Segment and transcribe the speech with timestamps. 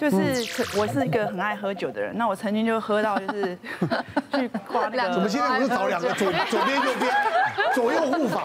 [0.00, 0.16] 就是
[0.78, 3.58] 我是一个很爱喝酒的人，那我曾经就喝到就是
[4.34, 7.14] 去挂那个，怎么现在我是找两个 左左边右边
[7.74, 8.44] 左右护法，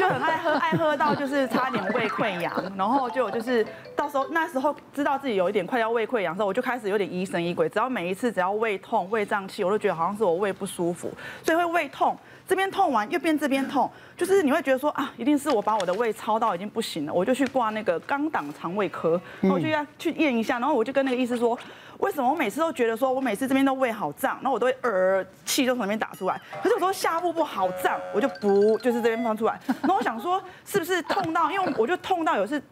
[0.00, 11.12] 就很爱喝，爱喝到就是差点胃溃疡，然后就就是到时候那时候知道自己有一点快要胃溃疡的时候，我就开始有点疑神疑鬼，只要每一次只要胃痛、胃胀气，我都觉得好像是我胃不舒服，
[11.44, 12.16] 所以会胃痛。
[12.48, 21.56] 这边痛完，右边这边痛，就是你会觉得说啊，一定是我把我的胃操到已经不行了，我就去挂那个肛胆肠胃科，然后我就要去验一下，然后我就跟那个医师说，
[21.98, 32.62] 为什么我每次都觉得说我每次这边都胃好胀，然后我都会呃气就从那边打出来，可是我说下腹部好胀，我就不就是这边放出来，然我想说是不是痛到，因为我就痛到有次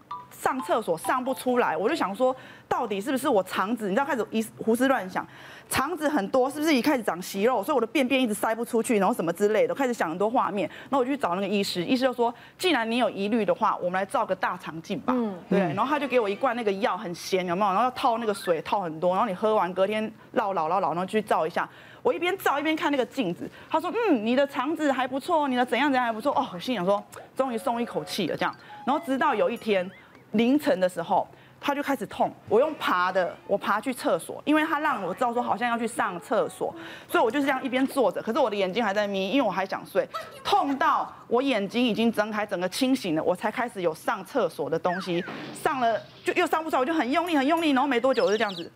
[0.40, 2.34] 上厕所上不出来，我就想说
[2.68, 5.26] 到底是不是我肠子，你知道开始一胡思乱想。
[5.68, 10.66] 肠子很多，是不是一开始长息肉，所以我的便便一直塞不出去，然后什么之类的，开始想很多画面。
[10.88, 15.12] 然后我就去找那个医师，医师就说，既然你有疑虑的话，我们来照个大肠镜吧。
[15.14, 15.58] 嗯，对。
[15.58, 17.70] 然后他就给我一罐那个药，很咸，有没有？
[17.72, 19.10] 然后要套那个水，套很多。
[19.10, 21.68] 然后你喝完，隔天绕老绕老，然后去照一下。
[22.02, 26.32] 我一边照一边看那个镜子，他说，嗯，你的肠子还不错，你的怎样怎样还不错。
[26.32, 27.02] 哦，我心想说，
[27.36, 28.54] 终于松一口气了，这样。
[28.86, 29.90] 然后直到有一天
[30.32, 31.26] 凌晨的时候。
[31.60, 36.72] 他就开始痛，我用爬的，我爬去厕所，因为他让我知道说好像要去上厕所，
[37.08, 40.08] 所以我就是这样一边坐着，可是我的眼睛还在眯，因为我还想睡，
[40.44, 45.20] 痛到我眼睛已经睁开，整个清醒了，我才开始有上厕所的东西，
[45.52, 48.70] 上了就又上不出来，我就很用力很用力，然后没多久我就这样子，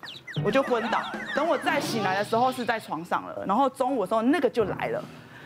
[0.44, 1.00] 我就昏倒，
[1.36, 5.00] 等我再醒来的时候是在床上了，然后中午的时候那个就来了。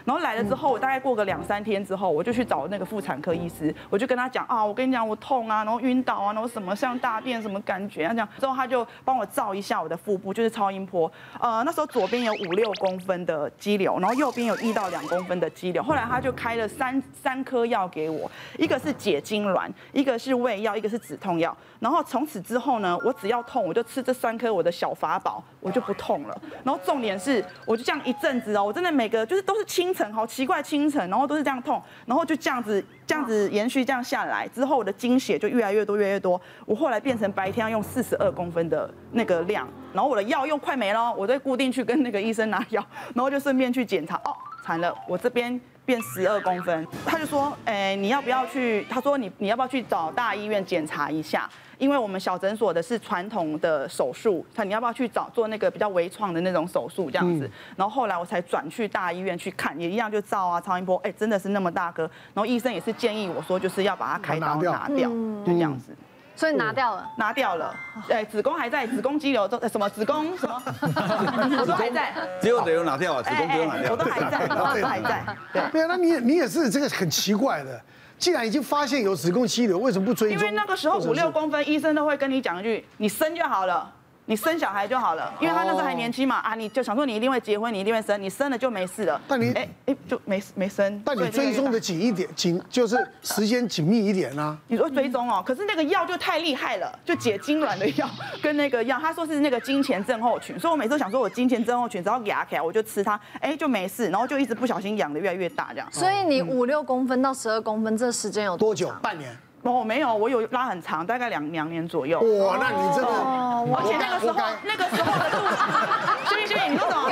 [0.07, 8.29] 然后来了之后，我大概过个两三天之后，我就去找那个妇产科医师，我就跟他讲啊，我跟你讲我痛啊，然后晕倒啊，然后什么像大便什么感觉啊这样。
[8.39, 11.11] 之后他就帮我照一下我的腹部，就是超音波。
[11.41, 15.83] 呃，那时候左边有五六公分的肌瘤，然后右边有一到两公分的肌瘤。
[15.83, 21.57] 后来他就开了三三颗药给我，一个是解痉挛，一个是胃药，一个是止痛药。
[21.81, 26.41] 然后从此之后呢，我只要痛，我就吃这三颗我的小法宝，我就不痛了。
[26.63, 29.65] 然后重点是，我就这样一阵子哦，我真的每个就是都是
[29.97, 30.12] 清。
[30.12, 36.40] 好奇怪，清晨然后都是这样痛，然后就这样子这样子延续这样下来之后，我的经血就越来越多越来越多。
[36.67, 44.17] 我后来变成白天要用四十二公分的那个量，然后我的药用快没了，我再固定去跟那个医生拿药，然后就顺便去检查。
[44.17, 44.36] 哦，
[44.67, 46.85] 惨了，我这边变十二公分。
[47.07, 48.85] 他就说，哎，你要不要去？
[48.91, 51.49] 他说你你要不要去找大医院检查一下？
[51.79, 57.49] 因为我们小诊所的是传统的手术，他你要不要去找做那个比较微创的那种手术这样子？
[57.77, 62.03] 然后后来我才转去大医院去看，也一样就照啊超音波，哎，真的是那么大个。
[62.35, 65.95] 然后医生也是建议我说，就是要把它开刀拿掉，就这样子。
[66.36, 67.74] 所以拿掉了，拿掉了。
[68.07, 72.13] 对，子宫还在，子宫肌瘤都什么子宫什么，我都 还在。
[72.41, 73.92] 只有得用拿掉啊，子宫不用拿掉。
[73.92, 75.24] 我都还在， 都还在。
[75.52, 77.80] 对，对啊，那你你也是这个很奇怪的。
[78.19, 80.39] 既然已经发现有子宫肌瘤，为什么不追踪？
[80.39, 83.91] 因为那个时候五六公分，医生都会跟你讲一句：“你生就好了。”
[84.29, 89.20] 你生小孩就好了，因为他那时候还年轻嘛啊，你就想说你一定会结婚，你一定会生，你生了就没事了。
[89.29, 91.01] 但你哎哎就没没生。
[91.05, 94.59] 但你追踪的紧一点，紧就是时间紧密一点啊。
[94.67, 98.11] 你说追踪哦，可是那个药就太厉害了，就解痉挛的药
[98.42, 105.89] 跟那个药，他说是那个金钱症候群，所以我每次都想说我金钱症候群只要压起来我就吃它，哎就没事，然后就一直不小心养的越来越大这样。
[105.92, 108.92] 所以你五六公分到十二公分这时间有多久？
[109.01, 109.36] 半年。
[109.67, 112.21] 哦，没有，我有拉很长，大概两两年左右。
[112.21, 117.11] 哇，那你真的，而且那个时候那个时候的肚子，萱萱，你说什么？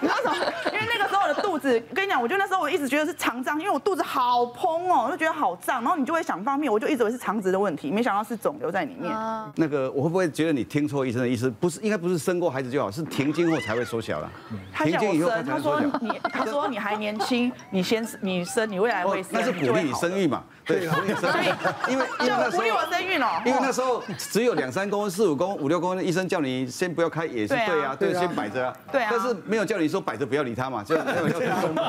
[0.00, 0.36] 你说什么？
[0.72, 9.12] 因为那个时候的肚子，跟你讲，我觉得那时候我一直觉得是肠胀，因为我肚子好膨哦，我就觉得好胀，然后你就会想方便，我就一直以为是肠子的问题，没想到是肿瘤在里面。
[9.56, 11.50] 那个我会不会觉得你听错医生的意思？
[11.50, 14.30] 不是，应该不是生过孩子就好，是停经后才会缩小了。
[14.76, 15.88] 停经以后才会缩小。
[15.88, 19.32] 他说你，他说你还年轻，你先你生，你未来会生。
[19.32, 20.44] 那是鼓励你生育嘛？
[20.66, 21.46] 对，鼓励生育，
[21.88, 22.66] 因为因为那时候。
[22.76, 28.76] 我生孕了，因为那时候只有两三公分、四五公分、五六公分，医生叫你先不要开也是对啊，对，先摆着啊。
[28.92, 29.08] 对啊。
[29.10, 30.96] 但是没有叫你说摆着不要理他嘛，就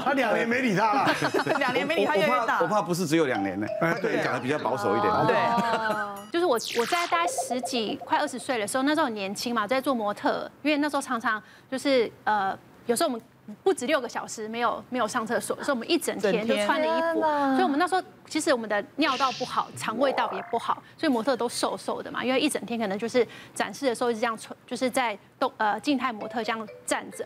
[0.03, 1.15] 他两年没理他了，
[1.57, 2.59] 两年没理他越大。
[2.61, 5.11] 我怕不是只有两年呢，他可能讲的比较保守一点。
[5.25, 5.35] 对，
[6.31, 12.57] 就是我我在大概十几快二十岁的时候，那时候很年轻嘛，在做模特，因为那时候常常就是呃，
[12.87, 13.21] 有时候我们。
[13.63, 23.25] 不止六个小时没有没有上厕所，所以我们一整天就穿着衣服，所以我们那时候其实我们的尿道不好，肠胃道也不好，所以模特都瘦瘦的嘛，因为一整天可能就是
[23.55, 27.25] 展示的时候是这样穿，就是在动呃静态模特这样站着。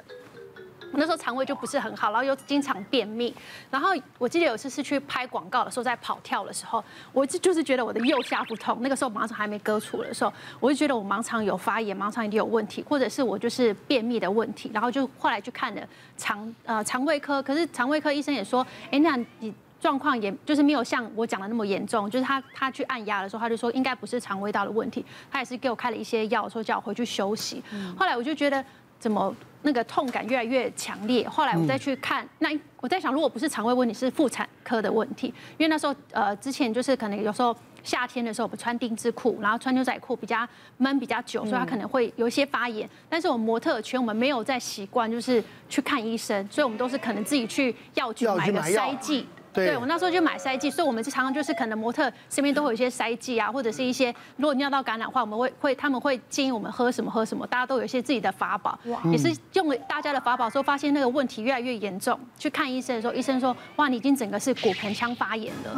[0.94, 3.34] 那时候肠胃就不是很好，然后又经常便秘。
[3.70, 6.84] 然后我记得有一次是去拍广告的时候，在跑跳的时候，
[7.14, 8.78] 我就就是觉得我的右下腹痛。
[8.82, 14.70] 那个时候盲肠还没割除的时候，我就觉得我盲肠有发炎，盲肠一定有问题，或者是我就是便秘的问题。
[14.74, 15.82] 然后就后来去看了
[16.18, 19.54] 肠呃肠胃科，可是肠胃科医生也说，哎，那你。
[19.82, 27.64] 状况也就是没有像我讲的那么严重，就是他他去按压的时候，他就说应该不是肠胃道的问题，他也是给我开了一些药，说叫我回去休息。
[27.98, 28.64] 后来我就觉得
[29.02, 32.50] 怎么那个痛感越来越强烈，后来我再去看，那
[32.80, 35.28] 我在想，如果不是肠胃问题，是妇产科的问题，
[35.58, 42.88] 因为那时候呃之前就是可能有时候夏天的时候不穿丁字裤，然后穿牛仔裤比较闷比较久，所以它可能会有一些发炎。
[43.10, 49.26] 但是我们模特圈我们没有在习惯就是去看医生，所以我们都是可能自己去药局买个塞剂。
[49.54, 58.80] 对，我那时候就买筛剂，所以我们常常就是可能模特身边都会有一些筛剂啊，或者是一些如果尿道感染的话，我们会会他们会建议我们喝什么喝什么，大家都有一些自己的法宝，
[59.12, 65.74] 也是用了大家的法宝之后，发现那个问题越来越严重，去看医生的时候，医生说哇，你已经整个是骨盆腔发炎了。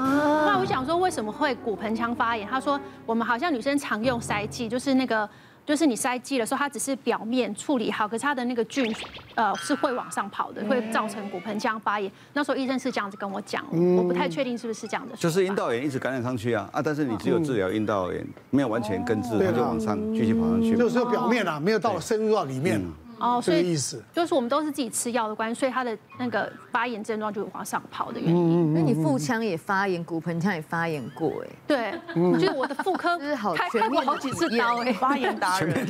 [0.45, 2.47] 那我想说为什么会骨盆腔发炎？
[2.47, 5.27] 他说我们好像女生常用筛剂，就是那个。
[5.65, 8.93] 就是你塞剂的时候，它只是表面处理好，可是它的那个菌，
[9.35, 12.11] 呃，是会往上跑的，会造成骨盆腔发炎。
[12.33, 13.63] 那时候医生是这样子跟我讲，
[13.95, 15.15] 我不太确定是不是这样的。
[15.15, 16.81] 就是阴道炎一直感染上去啊啊！
[16.81, 20.75] 但是你只有治疗阴道炎，没有完全根治，它就往上继续跑上去。
[20.75, 22.81] 就是表面啊，没有到深入到里面。
[23.23, 28.73] 哦，所以意思就是我们都是自己吃药的关系，所以他的那个发炎症状就往上跑的原因。
[28.73, 31.47] 那你腹腔也发炎，骨盆腔也发炎过哎。
[31.65, 31.93] 对，
[32.33, 35.87] 就是我的妇科 就是好开过好几次刀哎， 发炎达人。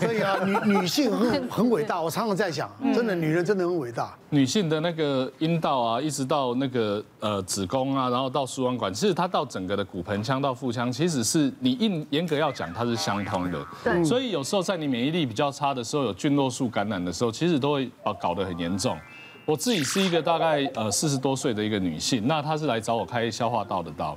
[0.00, 4.12] 所以啊，女女性很很伟大， 我常常在想，真的女人真的很伟大。
[4.30, 13.64] 女性的那个阴道啊，一直到那个呃子宫啊，然后到输卵管，其实它到整个的骨盆腔到腹腔，其实是你硬严格要讲，它是相通的。
[13.84, 14.02] 对。
[14.02, 18.98] 所以有时候在你免疫力比较差的时候，有菌落素感染的时候，其实都会把搞得很严重。
[19.44, 24.16] 我自己是一个大概呃四十多岁的一个女性，那她是来找我开消化道的刀。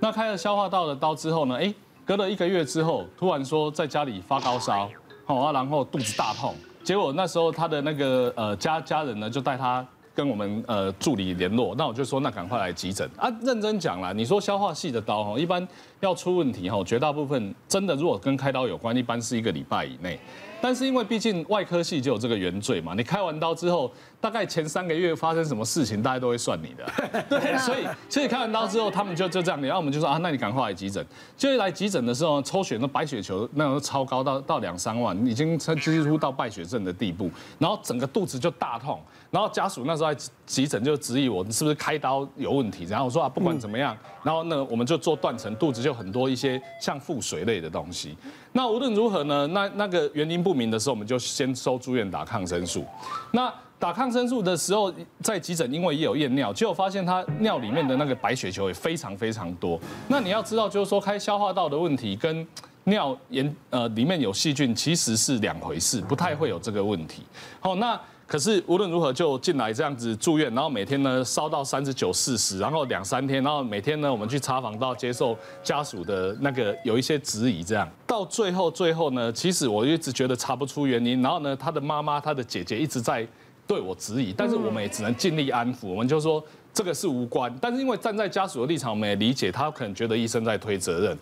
[0.00, 1.74] 那开了消化道的刀之后呢，哎，
[2.04, 4.86] 隔了一个月之后，突然说在家里发高烧，
[5.24, 6.54] 好啊，然后肚子大痛。
[6.84, 9.82] 结果那时候她的那个呃家家人呢就带她
[10.16, 13.30] 跟我们呃助理联络，那我就说那赶快来急诊啊。
[13.42, 15.68] 认真讲啦，你说消化系的刀哈，一般
[16.00, 20.18] 要出问题哈，绝大部分真的如果跟开刀有关，一般是一个礼拜以内。
[20.58, 26.84] 但是因为毕竟外科系就有这个原罪嘛，你开完刀之后，大概前三个月发生什么事情，大家都会算你的。
[27.28, 31.04] 对，所以所以开完刀之后，他们就就这样，然后我们就说啊，那你赶快来急诊。
[31.36, 42.84] 就一来急诊的时候，抽血那白血球那种超高到到两三万，已经几乎到败血症的地步，然后整个肚子就大痛，然后家属那时候在急诊就质疑我，你是不是开刀有问题？
[42.84, 48.16] 然后我说啊，不管怎么样，然后呢，我们就做断层，肚子就很多一些像腹水类的东西。
[48.52, 52.84] 那无论如何呢，那那个原因不明的时候，我们就先收住院打抗生素。
[53.30, 54.92] 那打抗生素的时候，
[55.22, 59.78] 在急诊因为也有验尿，结果发现他尿里面的那个白血球也非常非常多。
[60.08, 62.46] 那你要知道，就是说开消化道的问题跟
[62.84, 67.22] 尿炎呃里面有细菌其实是两回事，不太会有这个问题。
[67.60, 68.00] 好，那。
[68.28, 83.24] 可是无论如何就进来这样子住院，然后每天呢烧到三十九、四十，然后两三天，然后每天呢我们去查房到接受家属的那个有一些质疑，这样到最后最后呢，其实我一直觉得查不出原因，然后呢他的妈妈、他的姐姐一直在
[83.66, 86.42] 对我质疑，但是我们也只能尽力安抚，我们就说
[86.72, 91.18] 这个是无关，但是因为站在家属的立场，我们也理解他可能觉得医生在推责任，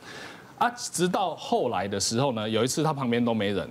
[0.58, 3.68] 啊，直到后来的时候呢，有一次他旁边都没人，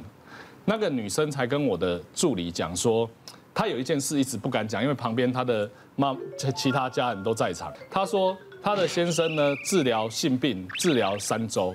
[0.66, 3.10] 那个女生才跟我的助理讲说。
[3.56, 6.18] 她有一件事一直不敢讲，因为旁边她的妈、
[6.56, 7.72] 其他家人都在场。
[7.88, 11.72] 她说她的先生呢治疗性病治疗三周，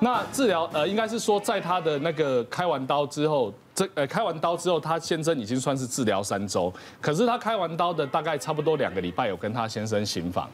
[0.00, 10.48] 那治疗呃应该是说在他的那个开完刀之后，这呃开完刀之后，他先生已经算是治疗三周，可是他开完刀的大概差不多两个礼拜有跟他先生行房，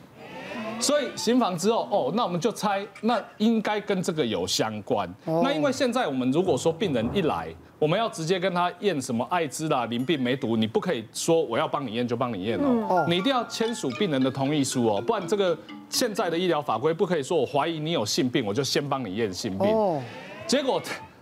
[0.80, 5.08] 所以行房之后哦，那我们就猜那应该跟这个有相关。
[5.24, 7.54] 那因为现在我们如果说病人一来。
[7.80, 15.56] 我们要直接跟他验什么艾滋啦、淋病、梅毒，你不可以说我要帮你验就帮你验哦，你一定要签署病人的同意书哦，不然这个
[15.88, 20.02] 现在的医疗法规不可以说我怀疑你有性病，我就先帮你验性病。
[20.46, 20.78] 结果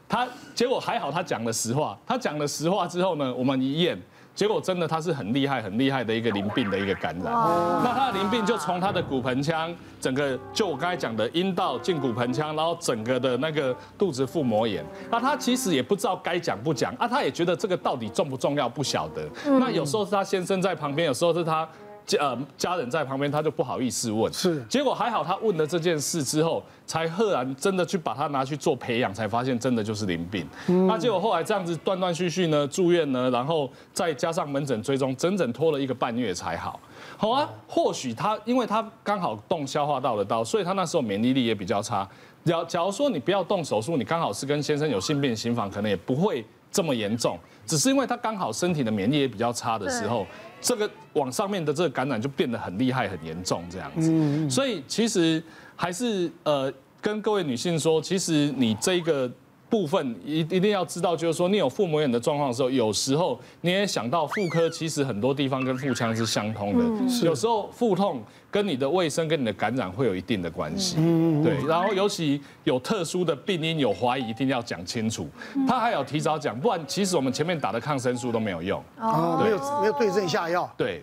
[0.08, 4.00] 他结果还好，他讲了实话，他讲了实话之后呢，我们一验。
[4.34, 7.24] 结果真的他是很厉害、很厉害的一个淋病的一个感染。
[7.24, 14.84] 那他的淋病就从他的骨盆腔，整个就我刚才讲的阴道进骨盆腔，然后整个的那个肚子腹膜炎。
[15.10, 19.28] 那他其实也不知道该讲不讲啊，他也觉得这个到底重不重要不晓得。
[19.58, 21.68] 那有时候是他先生在旁边，有时候是他。
[22.16, 24.32] 呃，家人在旁边，他就不好意思问。
[24.32, 30.46] 是，结果还好，他问了这件事之后，才赫然真的去把他拿去做培养，才发现真的就是淋病。
[30.86, 36.80] 那结果后来这样子断断续续呢，住院呢，然后再加上门诊追踪，整整拖了一个半月才好。
[37.16, 42.08] 好啊，或许他因为他刚好动消化道的刀，所以他那时候免疫力也比较差。
[42.44, 47.38] 假假如说你不要动手术，你刚好是跟先生有性病行房，可能也不会这么严重。
[47.66, 50.26] 只是因为他刚好身体的免疫力也比较差的时候，
[50.60, 54.50] 这个往上面的这个感染就变得很厉害、很严重这样子。
[54.50, 55.42] 所以其实
[55.76, 59.30] 还是呃跟各位女性说，其实你这个。
[59.68, 70.96] 部分一一定要知道，就是说你有腹膜炎的状况的时候，有时候你也想到妇科其实很多地方跟腹腔是相通的，有时候腹痛跟你的卫生跟你的感染会有一定的关系，
[71.44, 75.28] 对，然后尤其有特殊的病因有怀疑，一定要讲清楚，
[75.66, 81.02] 他还有提早讲，不然其实我们前面打的抗生素都没有用，哦，没有没有对症下药，对，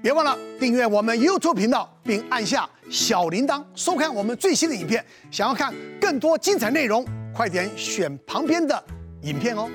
[0.00, 5.04] 别忘了订阅我们 YouTube 频道，并按下小铃铛，收看我们最新的影片。
[5.32, 7.04] 想要看更多精彩内容。
[7.34, 8.84] 快点选旁边的
[9.22, 9.68] 影片哦。